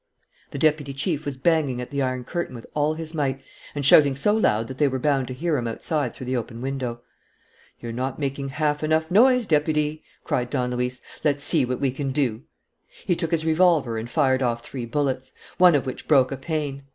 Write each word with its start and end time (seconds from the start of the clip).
The 0.49 0.57
deputy 0.57 0.95
chief 0.95 1.25
was 1.25 1.37
banging 1.37 1.79
at 1.79 1.91
the 1.91 2.01
iron 2.01 2.23
curtain 2.23 2.55
with 2.55 2.65
all 2.73 2.95
his 2.95 3.13
might 3.13 3.39
and 3.75 3.85
shouting 3.85 4.15
so 4.15 4.35
loud 4.35 4.67
that 4.67 4.79
they 4.79 4.87
were 4.87 4.97
bound 4.97 5.27
to 5.27 5.33
hear 5.35 5.57
him 5.57 5.67
outside 5.67 6.15
through 6.15 6.25
the 6.25 6.35
open 6.35 6.59
window. 6.59 7.01
"You're 7.79 7.91
not 7.91 8.17
making 8.17 8.49
half 8.49 8.83
enough 8.83 9.11
noise, 9.11 9.45
deputy!" 9.45 10.01
cried 10.23 10.49
Don 10.49 10.71
Luis. 10.71 11.01
"Let's 11.23 11.43
see 11.43 11.65
what 11.65 11.79
we 11.79 11.91
can 11.91 12.11
do." 12.11 12.41
He 13.05 13.15
took 13.15 13.29
his 13.29 13.45
revolver 13.45 13.95
and 13.99 14.09
fired 14.09 14.41
off 14.41 14.65
three 14.65 14.87
bullets, 14.87 15.33
one 15.59 15.75
of 15.75 15.85
which 15.85 16.07
broke 16.07 16.31
a 16.31 16.37
pane. 16.37 16.81